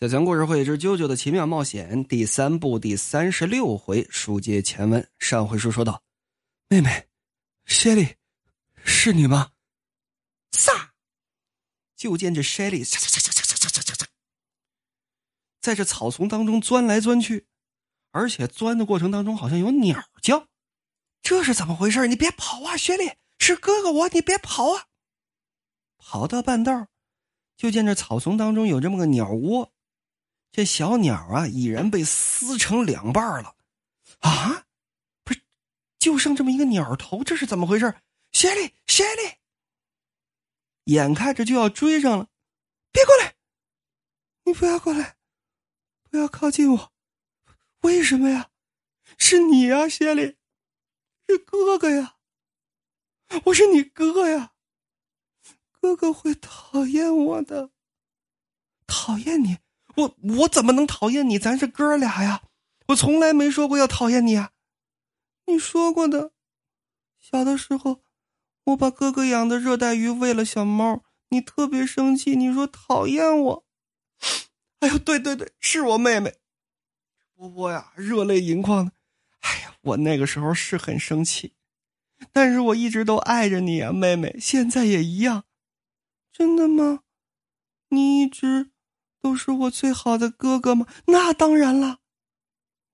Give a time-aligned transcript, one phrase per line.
[0.00, 5.10] 小强故事会之《啾啾的奇妙冒险》第三部第三十六回，书接前文。
[5.18, 6.00] 上回书说到，
[6.68, 7.08] 妹妹，
[7.66, 8.14] 谢丽，
[8.84, 9.50] 是你吗？
[10.52, 10.92] 撒！
[11.96, 12.84] 就见这谢丽
[15.60, 17.48] 在这草丛当中钻来钻去，
[18.12, 20.46] 而且钻的过程当中好像有鸟叫，
[21.22, 22.06] 这是怎么回事？
[22.06, 24.84] 你别跑啊，雪莉，是哥哥我，你别跑啊！
[25.96, 26.86] 跑到半道，
[27.56, 29.72] 就见这草丛当中有这么个鸟窝。
[30.50, 33.54] 这小鸟啊，已然被撕成两半了，
[34.20, 34.66] 啊，
[35.22, 35.42] 不是，
[35.98, 38.00] 就剩这么一个鸟头，这是怎么回事？
[38.32, 42.28] 雪莉，雪莉，眼看着就要追上了，
[42.90, 43.36] 别过来！
[44.44, 45.16] 你不要过来，
[46.10, 46.92] 不要靠近我！
[47.82, 48.50] 为什么呀？
[49.16, 50.36] 是你呀，雪莉，
[51.28, 52.16] 是哥哥呀！
[53.44, 54.54] 我是你哥呀！
[55.80, 57.70] 哥哥会讨厌我的，
[58.86, 59.58] 讨厌你。
[59.98, 61.40] 我我怎么能讨厌你？
[61.40, 62.42] 咱是哥俩呀！
[62.86, 64.52] 我从来没说过要讨厌你啊！
[65.46, 66.32] 你说过的。
[67.18, 68.00] 小的时候，
[68.64, 73.66] 我把哥哥养的热带鱼喂了小猫，你特别生气，你说讨厌我。
[74.78, 76.36] 哎呦，对对对，是我妹妹。
[77.34, 78.92] 波波呀，热泪盈眶的。
[79.40, 81.54] 哎呀，我那个时候是很生气，
[82.32, 85.42] 但是我一直都爱着你啊，妹妹，现在也一样。
[86.32, 87.00] 真的吗？
[87.88, 88.70] 你一直。
[89.28, 90.86] 都是我最好的哥哥吗？
[91.04, 91.98] 那当然了。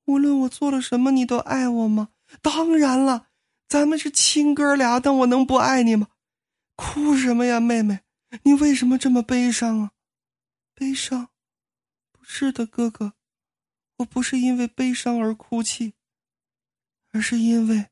[0.06, 2.08] 无论我做了什么，你都爱我吗？
[2.42, 3.28] 当然了，
[3.68, 6.08] 咱们是亲哥俩，但我能不爱你吗？
[6.74, 8.00] 哭什么呀，妹妹？
[8.42, 9.92] 你为什么这么悲伤啊？
[10.74, 11.28] 悲伤？
[12.10, 13.12] 不是的，哥哥，
[13.98, 15.94] 我不是因为悲伤而哭泣，
[17.12, 17.90] 而是因为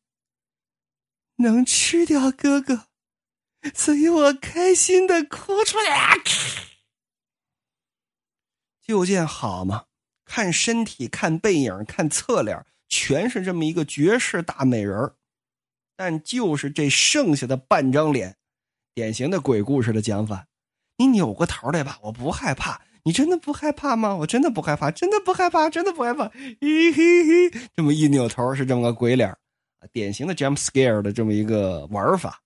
[1.36, 2.88] 能吃掉哥哥，
[3.72, 6.18] 所以我开心的哭出来。
[8.92, 9.84] 就见好嘛，
[10.26, 15.14] 看身体，看背影，看侧脸，全是这么一个绝世大美人
[15.96, 18.36] 但就是这剩下的半张脸，
[18.92, 20.46] 典型的鬼故事的讲法。
[20.98, 22.82] 你扭过头来吧，我不害怕。
[23.04, 24.14] 你真的不害怕吗？
[24.16, 26.28] 我真的不害怕，真的不害怕，真的不害怕。
[26.28, 29.34] 嘿嘿嘿，这么一扭头是这么个鬼脸
[29.90, 32.42] 典型的 jump scare 的这么一个玩法。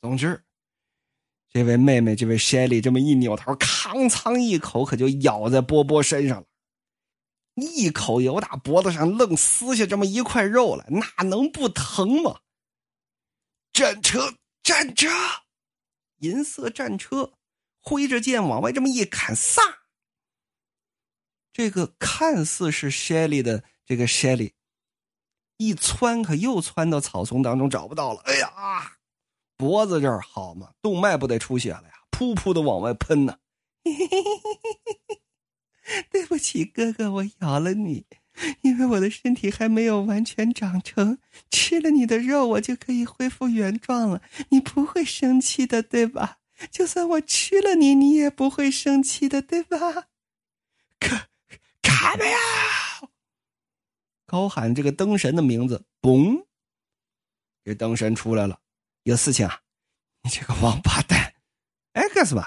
[0.00, 0.42] 总之。
[1.56, 6.46] 这位妹妹，这位 Shelly 这么一扭头，吭嚓一口，可就咬在波波身上了。
[7.54, 12.40] 一口由打脖子上愣撕下这么一块肉来，哪能不疼吗？
[13.72, 15.08] 战车，战车，
[16.18, 17.32] 银色战车，
[17.80, 19.62] 挥着剑往外这么一砍，撒！
[21.54, 24.52] 这个看似是 Shelly 的这个 Shelly，
[25.56, 28.20] 一窜可又窜到草丛当中，找不到了。
[28.26, 28.95] 哎呀！
[29.56, 33.38] 脖子这儿好嘛，动脉不得出血了呀，噗噗的往外喷呢。
[36.10, 38.06] 对不起，哥哥，我咬了你，
[38.62, 41.18] 因为我的身体还没有完全长成，
[41.50, 44.22] 吃了你的肉，我就可以恢复原状了。
[44.48, 46.38] 你不会生气的，对吧？
[46.70, 50.08] 就算我吃了你，你也不会生气的，对吧？
[50.98, 51.28] 可
[51.82, 52.38] 卡没有？
[54.26, 56.46] 高喊这个灯神的名字，嘣！
[57.62, 58.60] 这灯神出来了。
[59.06, 59.60] 有事情啊！
[60.24, 61.34] 你这个王八蛋！
[61.92, 62.44] 哎，干什么？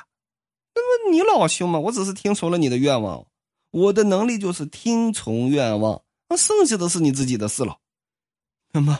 [0.75, 3.25] 那么你老兄嘛，我只是听从了你的愿望，
[3.71, 7.77] 我的能力就是听从愿望，那剩下的是你自己的事了。
[8.73, 8.99] 那么，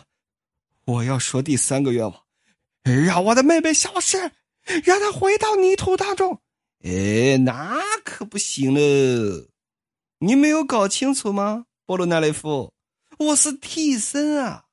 [0.86, 2.24] 我要说第三个愿望，
[2.84, 4.32] 让我的妹妹消失，
[4.86, 6.40] 让她回到泥土当中。
[6.86, 9.50] 哎，那可不行了！
[10.20, 12.72] 你没有搞清楚吗，波罗纳雷夫？
[13.18, 14.68] 我是替身啊！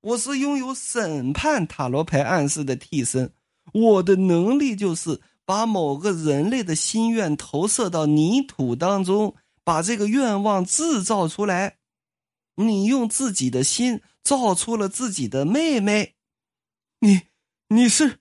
[0.00, 3.32] 我是拥有审判塔罗牌暗示的替身，
[3.72, 9.34] 我的能力就是把某个人类的心愿投射到泥土当中，
[9.64, 11.78] 把这个愿望制造出来。
[12.56, 16.14] 你用自己的心造出了自己的妹妹，
[17.00, 17.22] 你
[17.68, 18.18] 你是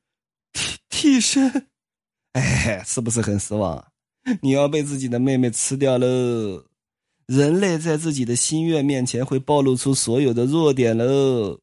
[0.51, 1.67] 替替身，
[2.33, 3.91] 哎，是不是很失望？
[4.41, 6.65] 你要被自己的妹妹吃掉喽。
[7.27, 11.59] 人类在自己的心愿面前会暴露出所有的弱点喽。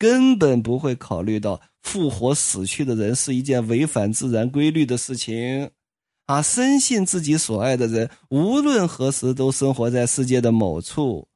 [0.00, 5.72] 根本不会考虑到复活死去的人是一件违反自然规律的事情，
[6.24, 11.28] 啊，深信自己所爱的人无论何时都生活在世界的某处，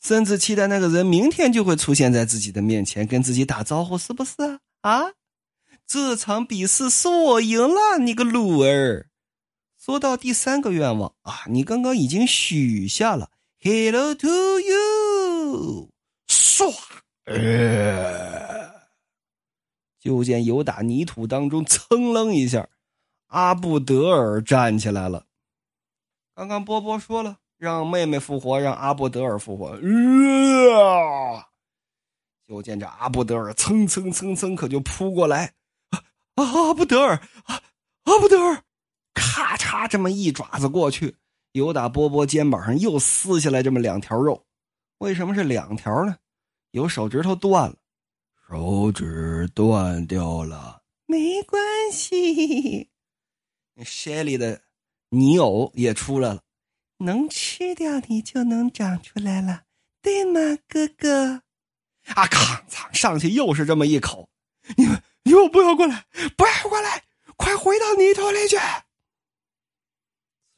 [0.00, 5.14] 甚至期待那个人明天就会出现在自己的面前跟自己打招呼，是不是啊？
[5.84, 9.08] 这场比试是我赢了，你个鲁儿。
[9.84, 13.30] 说到第三个愿望啊，你刚刚已经许下了
[13.60, 15.90] ，Hello to you，
[16.28, 16.72] 唰。
[17.26, 18.70] 呃，
[19.98, 22.68] 就见由打泥土当中蹭楞一下，
[23.26, 25.26] 阿布德尔站起来了。
[26.34, 29.70] 刚刚波波说了，让妹妹复活，让阿布德尔复活。
[29.70, 31.48] 啊！
[32.46, 35.54] 就见这阿布德尔蹭蹭蹭蹭，可就扑过来。
[35.90, 36.04] 啊，
[36.36, 37.62] 阿布德尔，啊，
[38.04, 38.62] 阿布德尔，
[39.14, 41.16] 咔嚓，这么一爪子过去，
[41.52, 44.46] 由打波波肩膀上又撕下来这么两条肉。
[44.98, 46.18] 为什么是两条呢？
[46.76, 47.76] 有手指头断了，
[48.46, 51.58] 手指断掉了，没关
[51.90, 52.90] 系。
[53.72, 54.60] 那山里的
[55.08, 56.42] 泥偶也出来了，
[56.98, 59.62] 能吃掉你就能长出来了，
[60.02, 61.40] 对吗，哥哥？
[62.14, 62.26] 啊！
[62.26, 64.28] 扛仓上去又是这么一口，
[64.76, 66.04] 你们你们不要过来，
[66.36, 67.04] 不要过来，
[67.38, 68.58] 快回到泥土里去。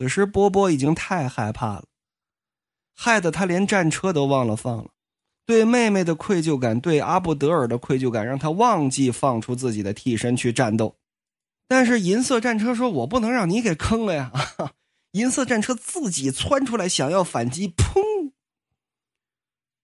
[0.00, 1.84] 此时波波已经太害怕了，
[2.92, 4.90] 害得他连战车都忘了放了。
[5.48, 10.96] 对妹妹的愧疚感，对阿布德尔的愧疚感，让他忘记放出自己的替身去战斗。
[11.66, 14.30] 但是银色战车说：“我不能让你给坑了呀！”
[15.12, 18.32] 银色战车自己窜出来想要反击，砰！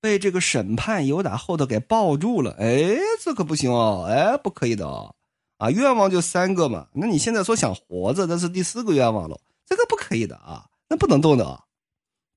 [0.02, 2.54] 被这个审判有打后头给抱住了。
[2.58, 4.04] 哎，这可不行哦！
[4.06, 5.14] 哎，不可以的哦！
[5.56, 6.88] 啊，愿望就三个嘛。
[6.92, 11.64] 那你现在说想活着，那是第四个愿望了，这个不可以的啊，那不能动的。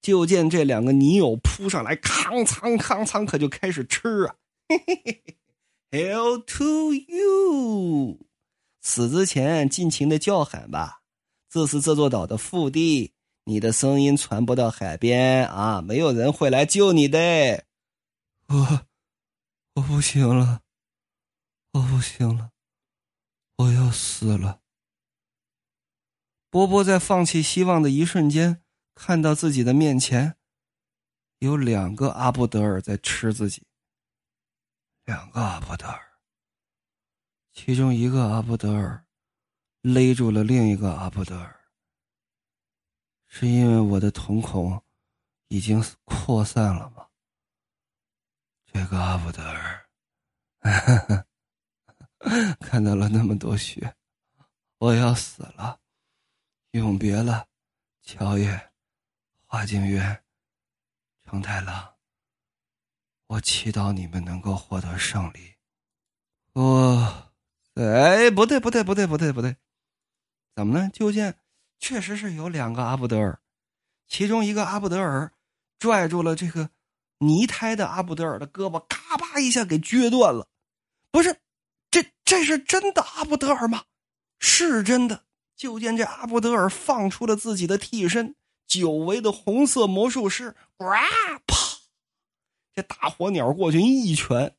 [0.08, 4.36] 就见这两个泥偶扑上来，扛仓扛仓，可就开始吃啊！
[4.70, 5.22] 嘿嘿嘿
[5.92, 8.18] 嘿，Hell to you！
[8.82, 11.02] 死之前尽情的叫喊吧，
[11.50, 13.12] 这是这座岛的腹地，
[13.44, 17.66] 你的声音传播到海边啊，没有人会来救你的。
[18.48, 18.88] 我，
[19.76, 20.62] 我不行了，
[21.74, 22.52] 我不行了，
[23.58, 24.62] 我要死了。
[26.50, 28.62] 波波在放弃希望的一瞬间。
[28.98, 30.36] 看到自己的面前，
[31.38, 33.66] 有两个阿布德尔在吃自己。
[35.06, 36.20] 两个阿布德尔，
[37.54, 39.06] 其中一个阿布德尔
[39.82, 41.70] 勒住了另一个阿布德尔。
[43.28, 44.84] 是因为我的瞳孔
[45.48, 47.08] 已经扩散了吗？
[48.66, 49.88] 这个阿布德尔，
[52.60, 53.96] 看到了那么多血，
[54.80, 55.80] 我要死了，
[56.72, 57.48] 永别了，
[58.02, 58.67] 乔爷。
[59.50, 60.24] 花景月，
[61.24, 61.94] 成太郎，
[63.28, 65.56] 我祈祷你们能够获得胜利。
[66.52, 67.32] 我，
[67.76, 69.56] 哎，不对，不对，不对，不对，不对，
[70.54, 70.90] 怎么呢？
[70.94, 71.40] 就见
[71.80, 73.40] 确实是有两个阿布德尔，
[74.10, 75.32] 其中一个阿布德尔
[75.80, 76.70] 拽住了这个
[77.20, 80.50] 泥胎的阿布德尔的胳膊，咔吧一下给撅断了。
[81.10, 81.40] 不是，
[81.90, 83.86] 这这是真的阿布德尔吗？
[84.42, 85.24] 是真的。
[85.56, 88.36] 就见这阿布德尔放出了自己的替身。
[88.68, 91.00] 久违的红色魔术师，哇
[91.48, 91.56] 啪！
[92.76, 94.56] 这大火鸟过去一拳，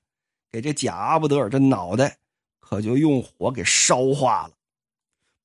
[0.51, 2.19] 给这假阿布德尔这脑袋
[2.59, 4.55] 可就用火给烧化了。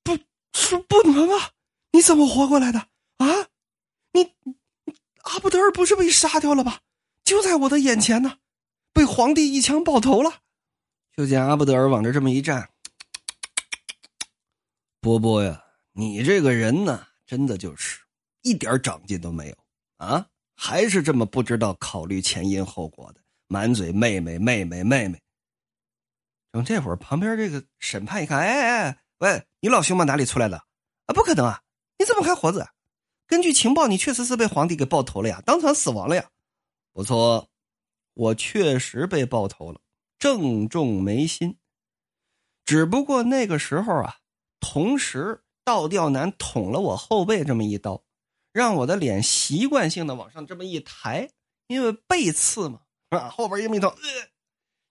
[0.02, 0.18] 不，
[0.52, 1.50] 是不能啊！
[1.92, 2.78] 你怎么活过来的
[3.18, 3.48] 啊？
[4.12, 4.32] 你
[5.22, 6.80] 阿布德尔不是被杀掉了吧？
[7.22, 8.38] 就在我的眼前呢，
[8.92, 10.40] 被皇帝一枪爆头了。
[11.16, 12.70] 就见阿布德尔往这这么一站，
[15.00, 18.03] 波波呀，你这个人呢，真的就是。
[18.44, 19.56] 一点长进都没有
[19.96, 20.28] 啊！
[20.54, 25.20] 还是这么不知道考虑前因后果的，满嘴妹妹妹妹妹妹。
[26.52, 30.58] 等这会儿，旁边这个审判一看，哎哎，喂，你老兄们哪里出来的？
[31.06, 31.62] 啊，不可能啊！
[31.98, 32.68] 你怎么还活着？
[33.26, 36.30] 根据情报，你确实是被皇帝给爆头了呀，当场死亡了呀。
[36.92, 37.48] 不错，
[38.12, 39.80] 我确实被爆头了，
[40.20, 41.58] 正中眉心。
[42.64, 44.18] 只不过那个时候啊，
[44.60, 48.03] 同时倒吊男捅了我后背这么一刀。
[48.54, 51.28] 让我的脸习惯性的往上这么一抬，
[51.66, 53.92] 因为背刺嘛，啊，后边一么一呃，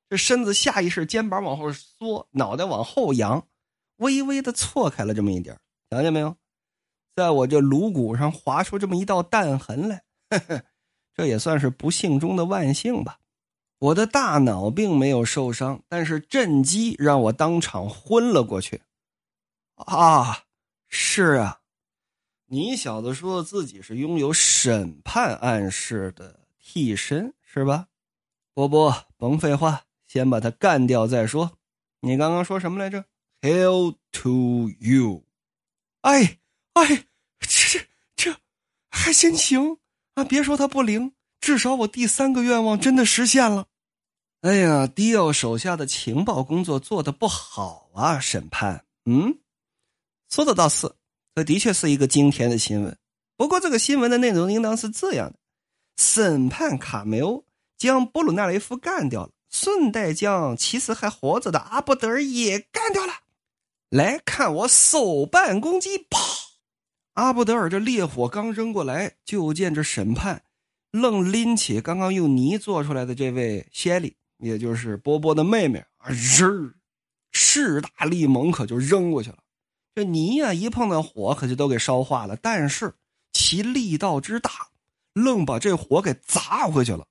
[0.09, 3.47] 这身子下意识肩膀往后缩，脑袋往后仰，
[3.95, 5.57] 微微的错开了这么一点
[5.89, 6.35] 瞧见没有？
[7.15, 10.65] 在我这颅骨上划出这么一道弹痕来，呵呵，
[11.15, 13.19] 这也算是不幸中的万幸吧。
[13.79, 18.81] 我的大脑并没有受伤，但是震击让我当场昏了过去。
[19.75, 20.43] 啊，
[20.89, 21.61] 是啊。
[22.53, 27.87] 你小子说自己是拥有审判暗示的替身是吧？
[28.53, 31.57] 波波，甭废话，先把他干掉再说。
[32.01, 33.05] 你刚刚说什么来着
[33.41, 35.25] ？Hell to you！
[36.01, 36.37] 哎
[36.73, 37.07] 哎，
[37.39, 38.37] 这这这
[38.87, 39.79] 还真行
[40.13, 40.23] 啊！
[40.23, 43.65] 别说他不灵，至少我第三个愿望真的实现了。
[44.41, 48.19] 哎呀，迪奥手下的情报工作做的不好啊！
[48.19, 49.39] 审判，嗯，
[50.29, 50.93] 说的倒是。
[51.35, 52.97] 这的确是一个惊天的新闻，
[53.35, 55.39] 不过这个新闻的内容应当是这样的：
[55.97, 57.43] 审判卡梅欧
[57.77, 63.13] 将波鲁纳雷夫干掉了，顺带将其实还活着的阿布德尔也干掉了。
[63.89, 66.19] 来看我手办攻击，啪！
[67.13, 70.43] 阿布德尔这烈火刚扔过来，就见这审判
[70.91, 76.73] 愣拎起刚刚用泥做出来的这位谢利，也就是波波的妹妹啊，日
[77.31, 79.37] 势大力猛，可就扔过去了。
[79.95, 82.35] 这泥呀，一碰到火，可就都给烧化了。
[82.35, 82.95] 但是
[83.31, 84.69] 其力道之大，
[85.13, 87.07] 愣把这火给砸回去了。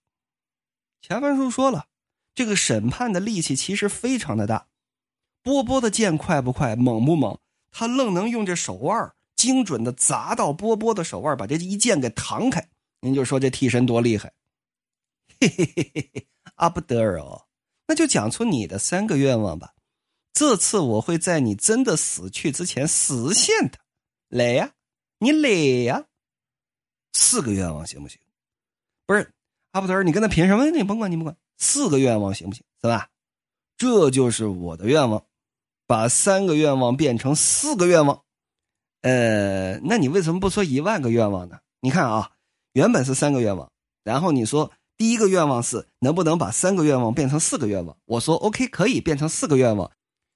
[1.00, 1.86] 前文书说了，
[2.34, 4.66] 这个审判的力气其实非常的大。
[5.42, 7.38] 波波的剑快不快，猛不猛？
[7.70, 12.68] 他愣能用这手腕精准的砸到波波的手腕，把这一剑给弹开。
[13.00, 14.32] 您就说这替身多厉害！
[15.40, 17.46] 嘿嘿嘿嘿嘿，阿布德尔哦，
[17.88, 19.71] 那就讲出你的三个愿望吧。
[20.32, 23.78] 这次我会在你真的死去之前实现它。
[24.28, 24.72] 来呀，
[25.18, 25.48] 你来
[25.84, 26.04] 呀！
[27.12, 28.18] 四个愿望行不行？
[29.06, 29.30] 不是
[29.72, 30.70] 阿布德尔，你跟他凭什么？
[30.70, 32.64] 你甭管，你甭管，四个愿望行不行？
[32.80, 33.08] 是吧？
[33.76, 35.24] 这就是我的愿望。
[35.84, 38.22] 把三个愿望变成四个愿望，
[39.02, 41.58] 呃，那你为什么不说一万个愿望呢？
[41.80, 42.30] 你看啊，
[42.72, 43.70] 原本是三个愿望，
[44.02, 47.94] 然后你说第一个愿望是能不能把三个愿望变成四个愿望？
[48.06, 49.90] 我说 OK，可以变成四个愿望。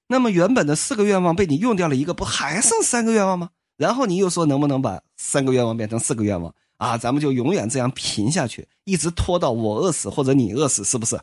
[0.07, 3.49] 那么原本的四个愿望被你用掉了一个，不还剩三个愿望吗？
[3.77, 6.53] 然后你又说能不能把三个愿望变成四个愿望？
[6.77, 11.19] 啊，咱们就永远这样贫下去，一直拖到我饿死或者你饿死，是不是？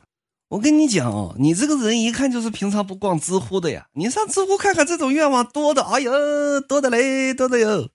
[0.49, 3.87] 我跟你讲哦，你这个人一看就是平常不逛知乎的呀。
[3.95, 7.88] 你上知乎看看，这种愿望多的，哎呦，多的嘞，多的哟。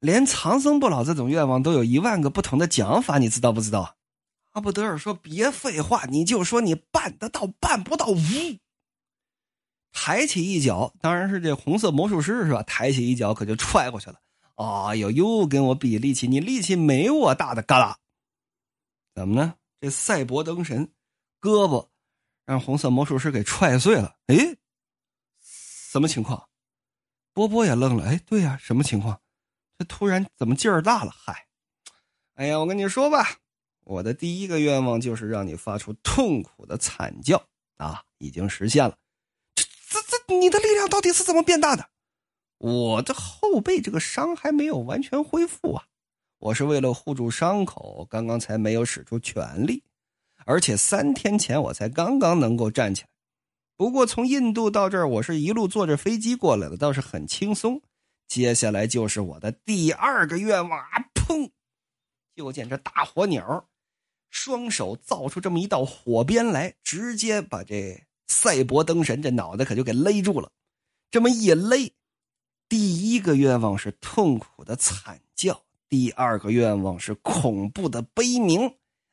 [0.00, 3.96] 连长生不老这种愿望都有一万个不同的讲法，你知道不知道？
[4.52, 8.16] 阿布德尔说：“别废话，你就说你办得到，办不到。”呜，
[9.92, 12.62] 抬起一脚，当然是这红色魔术师是吧？
[12.62, 14.20] 抬起一脚可就踹过去了。
[14.54, 17.98] 啊呦，又跟我比力气，你力气没我大的，嘎啦。
[19.14, 19.54] 怎么呢？
[19.80, 20.92] 这赛博灯神
[21.40, 21.88] 胳膊。
[22.46, 24.16] 让红色魔术师给踹碎了。
[24.26, 24.56] 哎，
[25.40, 26.48] 什么情况？
[27.32, 28.04] 波波也愣了。
[28.04, 29.20] 哎，对呀，什么情况？
[29.78, 31.12] 这突然怎么劲儿大了？
[31.16, 31.46] 嗨，
[32.34, 33.38] 哎呀，我跟你说吧，
[33.84, 37.40] 我的第一个愿望就是让你发出痛苦的惨叫
[37.76, 38.96] 啊，已经实现了。
[40.30, 41.90] 你的力量到底是怎么变大的？
[42.58, 45.84] 我的后背这个伤还没有完全恢复啊，
[46.38, 49.82] 我是为了护住伤口，刚刚才没有使出全力。
[50.46, 53.08] 而且三天前我才刚刚能够站起来，
[53.76, 57.80] 不过从印度到这儿，我是一路坐着飞机过来的，倒是很轻松。
[58.26, 61.04] 接下来就是我的第二个愿望啊！
[61.14, 61.50] 砰！
[62.34, 63.68] 就见这大火鸟，
[64.30, 70.50] 双手造出这么一道火鞭来，直接把这赛博灯神这脑袋可就给勒住了。
[71.10, 71.92] 这么一勒，
[72.68, 78.60] 第一个愿望是痛苦的惨叫，第二个愿望是恐怖的悲鸣。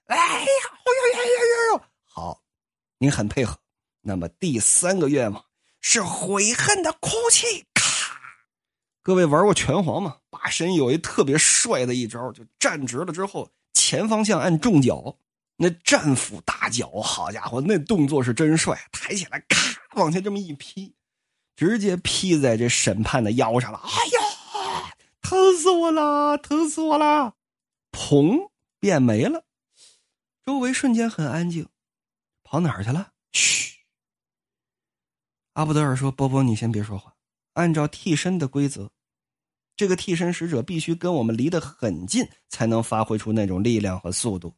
[0.06, 0.46] 哎呀！
[0.46, 1.90] 哎呀呀呀！
[2.06, 2.44] 好，
[3.00, 3.58] 你很配合。
[4.02, 5.44] 那么第三个愿望
[5.82, 7.66] 是悔恨的哭泣。
[7.74, 8.20] 咔！
[9.02, 10.18] 各位玩过拳皇吗？
[10.30, 15.18] 八神有一特别帅的一招，就站直了之后，前方向按重脚，
[15.58, 18.80] 那战斧大脚，好家伙，那动作是真帅！
[18.92, 20.94] 抬起来，咔，往前这么一劈，
[21.56, 23.82] 直接劈在这审判的腰上了。
[23.84, 27.34] 哎呀，疼死我了，疼死我了！
[27.92, 29.46] 砰，变没了。
[30.46, 31.68] 周围瞬间很安静，
[32.44, 33.14] 跑哪儿去了？
[33.34, 33.78] 嘘。
[35.54, 37.16] 阿布德尔说：“波波，你先别说话。
[37.54, 38.92] 按照替身的规则，
[39.76, 44.56] 这个替身使者必须跟我们离得很近，才能发挥出那种力量和速度。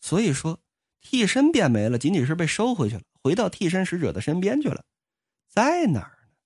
[0.00, 0.60] 所以说，
[1.00, 4.84] 替身变没了，仅仅是被收回去了，回到替身使者的身边去了。
[5.48, 6.36] 在哪儿呢？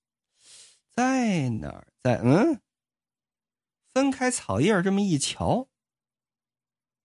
[0.91, 1.87] 在哪儿？
[2.03, 2.61] 在嗯。
[3.93, 5.69] 分开草叶这么一瞧，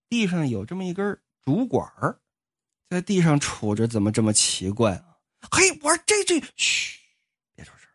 [0.07, 2.21] 地上有这么一根。”竹管儿
[2.89, 5.17] 在地上杵着，怎么这么奇怪啊？
[5.51, 6.99] 嘿，我这这，嘘，
[7.55, 7.89] 别出声。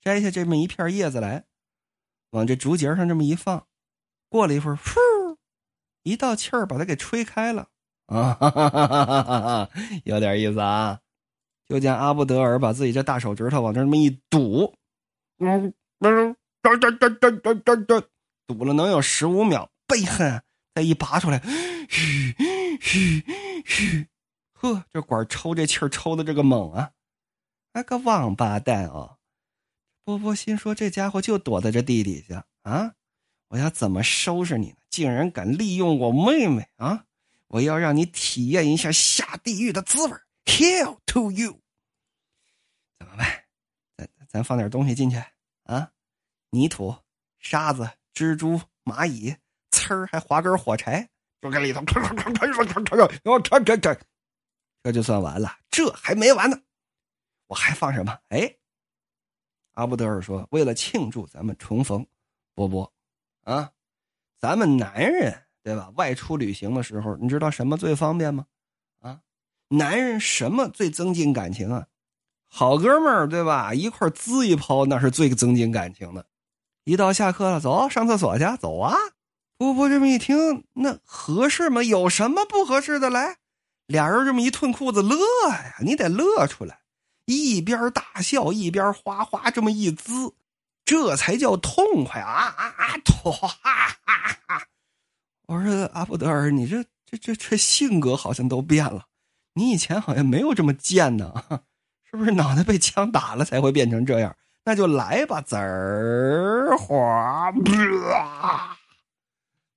[0.00, 1.44] 摘下这么一片叶子来，
[2.30, 3.68] 往这竹节上这么一放，
[4.28, 5.38] 过了一会儿，呼，
[6.02, 7.70] 一道气儿把它给吹开了
[8.10, 8.34] 啊！
[8.34, 9.70] 哈哈哈哈哈哈，
[10.04, 11.00] 有点意思啊。
[11.68, 14.74] 就见阿布德尔把自己这大手指头往这么一堵，
[15.38, 18.04] 嗯嗯，噔噔噔噔噔噔，
[18.46, 20.42] 堵了能有十五秒，背恨
[20.74, 21.40] 再一拔出来，
[21.88, 22.34] 嘘。
[22.80, 23.22] 嘘
[23.66, 24.08] 嘘，
[24.54, 26.90] 呵，这管抽这气儿抽的这个猛啊！
[27.74, 29.16] 哎，个王八蛋啊！
[30.02, 32.94] 波波心说：“这家伙就躲在这地底下啊！
[33.48, 34.76] 我要怎么收拾你呢？
[34.88, 37.04] 竟然敢利用我妹妹啊！
[37.50, 41.60] 我要让你体验一下下地狱的滋味 Hell to you！
[42.96, 43.44] 怎么办？
[43.96, 45.20] 咱咱放点东西进去
[45.64, 45.90] 啊？
[46.50, 46.94] 泥土、
[47.40, 49.34] 沙子、蜘蛛、蚂蚁，
[49.72, 51.08] 呲儿还划根火柴。”
[51.42, 51.82] 就跟里头，
[54.82, 55.58] 这就算完了。
[55.70, 56.62] 这还没完呢，
[57.48, 58.16] 我还放什么？
[58.28, 58.56] 哎，
[59.72, 62.06] 阿布德尔说，为了庆祝咱们重逢，
[62.54, 62.92] 波波，
[63.42, 63.72] 啊，
[64.38, 65.90] 咱们男人对吧？
[65.96, 68.46] 外出旅行的时候，你知道什么最方便吗？
[69.00, 69.20] 啊，
[69.68, 71.86] 男人什么最增进感情啊？
[72.48, 73.72] 好哥们儿对吧？
[73.72, 76.26] 一块滋一泡，那是最增进感情的。
[76.84, 78.96] 一到下课了，走上厕所去，走啊！
[79.58, 81.82] 噗噗这么一听，那合适吗？
[81.82, 83.10] 有什么不合适的？
[83.10, 83.36] 来，
[83.86, 85.16] 俩人这么一褪裤子，乐
[85.50, 85.76] 呀！
[85.82, 86.80] 你得乐出来，
[87.26, 90.34] 一边大笑一边哗哗这么一滋，
[90.84, 92.98] 这才叫痛快啊啊啊！
[93.04, 94.66] 吐哈哈！
[95.50, 99.06] 我说阿布德尔，你这这这这性格好像都变了，
[99.54, 101.34] 你以前好像没有这么贱呢，
[102.08, 104.36] 是不是脑袋被枪打了才会变成这样？
[104.64, 107.52] 那就来吧，滋儿哗！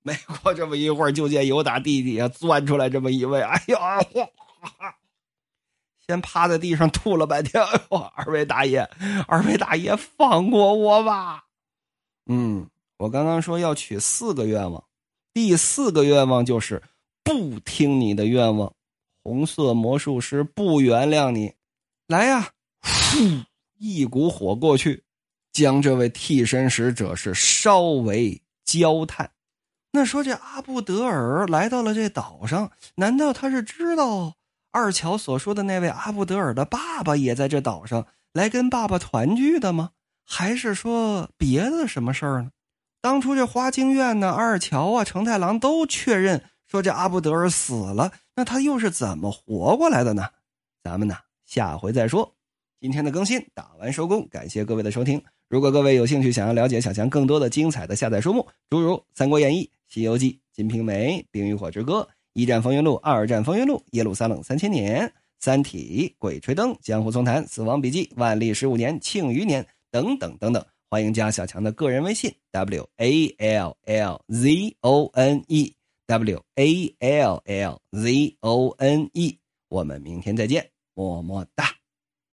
[0.02, 3.76] 没过 这么一会儿，就见有打地底下钻出来这么一位，哎呦，
[6.06, 7.60] 先趴在地上吐了半天。
[7.60, 8.88] 哎呦二位大爷，
[9.26, 11.46] 二位大爷，放过我吧！
[12.26, 14.84] 嗯，我刚刚说要许四个愿望，
[15.34, 16.80] 第四个愿望就是
[17.24, 18.72] 不听你的愿望，
[19.24, 21.54] 红色魔术师不原谅你。
[22.06, 22.50] 来呀，
[22.80, 23.42] 呼，
[23.76, 25.02] 一股火过去，
[25.52, 29.32] 将这位替身使者是稍微焦炭。
[29.90, 34.36] 那说这阿布德尔来到了这岛上，难道他是知道
[34.70, 39.90] 二乔所说的那位阿布德尔的爸爸也在这岛上来跟爸爸团聚的吗？
[40.24, 42.50] 还是说别的什么事儿呢？
[43.04, 50.28] 当初这花京院呢，二乔啊，成太郎都确认说这阿布德尔死了，那他又是怎么活过来的呢？
[50.82, 52.34] 咱们呢下回再说。
[52.80, 55.22] 今天的更新打完收工，感谢各位的收听。
[55.50, 59.64] 如果各位有兴趣想要了解小强更多的精彩的下载书目，诸如《三国演义》。
[59.94, 62.00] 《西游记》《金瓶梅》《冰与火之歌》
[62.32, 65.02] 《一战风云录》《二战风云录》《耶路撒冷三千年》
[65.40, 75.74] 《三体》《鬼吹灯》《江湖丛谈》《死亡笔记》《万历十五年》《庆余年》等等等等，欢迎加小强的个人微信 w a l l z o n e
[76.06, 81.83] w a l l z o n e，我们明天再见，么么哒。